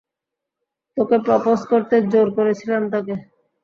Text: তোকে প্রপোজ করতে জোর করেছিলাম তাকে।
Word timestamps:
তোকে 0.97 1.17
প্রপোজ 1.27 1.59
করতে 1.71 1.95
জোর 2.11 2.27
করেছিলাম 2.37 2.83
তাকে। 2.93 3.15